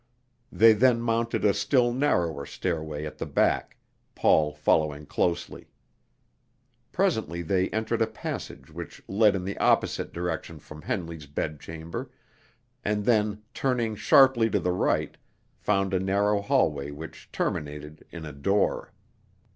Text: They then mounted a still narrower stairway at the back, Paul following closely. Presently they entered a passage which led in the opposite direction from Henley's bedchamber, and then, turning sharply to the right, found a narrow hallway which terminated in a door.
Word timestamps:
They 0.51 0.73
then 0.73 0.99
mounted 0.99 1.45
a 1.45 1.53
still 1.53 1.93
narrower 1.93 2.43
stairway 2.47 3.05
at 3.05 3.19
the 3.19 3.27
back, 3.27 3.77
Paul 4.15 4.51
following 4.51 5.05
closely. 5.05 5.67
Presently 6.91 7.43
they 7.43 7.69
entered 7.69 8.01
a 8.01 8.07
passage 8.07 8.71
which 8.71 9.03
led 9.07 9.35
in 9.35 9.45
the 9.45 9.59
opposite 9.59 10.11
direction 10.11 10.57
from 10.57 10.81
Henley's 10.81 11.27
bedchamber, 11.27 12.09
and 12.83 13.05
then, 13.05 13.43
turning 13.53 13.95
sharply 13.95 14.49
to 14.49 14.59
the 14.59 14.71
right, 14.73 15.15
found 15.59 15.93
a 15.93 15.99
narrow 15.99 16.41
hallway 16.41 16.89
which 16.89 17.29
terminated 17.31 18.03
in 18.09 18.25
a 18.25 18.33
door. 18.33 18.91